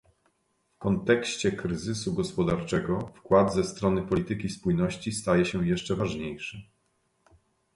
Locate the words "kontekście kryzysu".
0.77-2.13